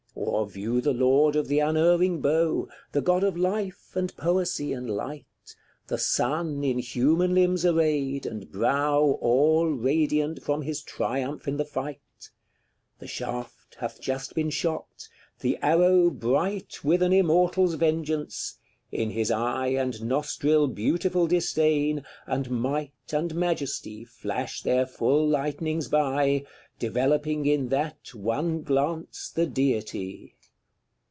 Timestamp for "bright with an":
16.09-17.13